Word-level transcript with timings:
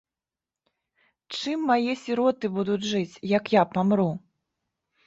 Чым 1.39 1.59
мае 1.73 1.93
сіроты 2.05 2.45
будуць 2.59 2.81
жыць, 2.95 3.21
як 3.37 3.57
я 3.61 3.71
памру? 3.77 4.11